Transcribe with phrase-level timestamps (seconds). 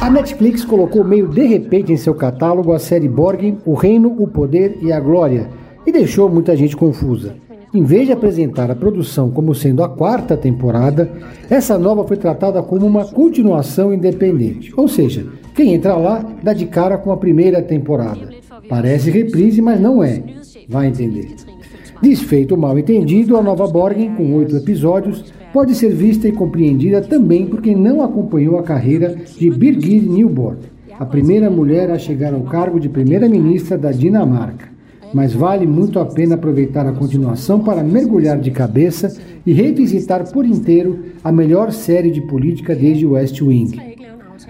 [0.00, 4.26] A Netflix colocou meio de repente em seu catálogo a série Borgen, O Reino, o
[4.26, 5.48] Poder e a Glória
[5.86, 7.36] e deixou muita gente confusa.
[7.72, 11.08] Em vez de apresentar a produção como sendo a quarta temporada,
[11.48, 14.72] essa nova foi tratada como uma continuação independente.
[14.76, 18.30] Ou seja, quem entra lá dá de cara com a primeira temporada.
[18.68, 20.24] Parece reprise, mas não é.
[20.68, 21.55] Vai entender.
[22.02, 27.00] Desfeito o mal entendido, a nova Borgen, com oito episódios, pode ser vista e compreendida
[27.00, 30.58] também por quem não acompanhou a carreira de Birgit Newborn,
[30.98, 34.76] a primeira mulher a chegar ao cargo de primeira-ministra da Dinamarca
[35.12, 40.44] mas vale muito a pena aproveitar a continuação para mergulhar de cabeça e revisitar por
[40.44, 43.96] inteiro a melhor série de política desde West Wing.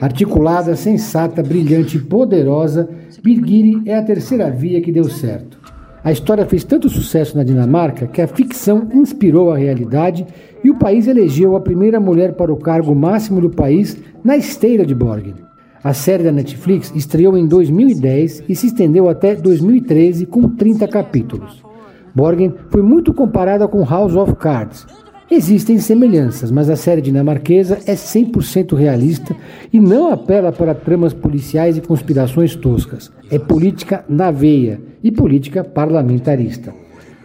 [0.01, 2.89] Articulada, sensata, brilhante e poderosa,
[3.23, 5.66] Birgiri é a terceira via que deu certo.
[6.07, 10.25] A história fez tanto sucesso na Dinamarca que a ficção inspirou a realidade
[10.63, 14.87] e o país elegeu a primeira mulher para o cargo máximo do país na esteira
[14.87, 15.35] de Borgen.
[15.83, 21.61] A série da Netflix estreou em 2010 e se estendeu até 2013 com 30 capítulos.
[22.15, 24.87] Borgen foi muito comparada com House of Cards.
[25.29, 29.35] Existem semelhanças, mas a série dinamarquesa é 100% realista
[29.73, 33.11] e não apela para tramas policiais e conspirações toscas.
[33.29, 36.75] É política na veia e política parlamentarista.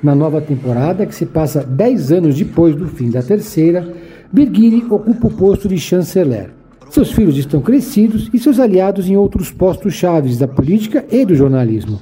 [0.04, 3.92] Na nova temporada, que se passa 10 anos depois do fim da terceira,
[4.32, 6.52] Birgiri ocupa o posto de chanceler.
[6.92, 11.34] Seus filhos estão crescidos e seus aliados em outros postos chaves da política e do
[11.34, 12.00] jornalismo.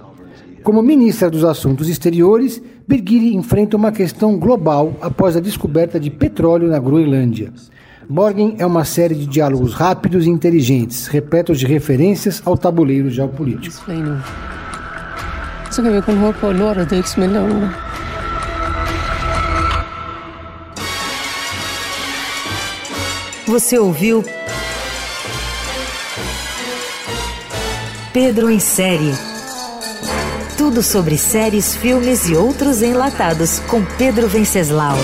[0.63, 6.67] Como ministra dos Assuntos Exteriores, Birgit enfrenta uma questão global após a descoberta de petróleo
[6.67, 7.53] na Groenlândia.
[8.09, 13.85] Borgen é uma série de diálogos rápidos e inteligentes, repletos de referências ao tabuleiro geopolítico.
[23.47, 24.23] Você ouviu
[28.11, 29.13] Pedro em Série.
[30.57, 34.97] Tudo sobre séries, filmes e outros enlatados com Pedro Venceslau.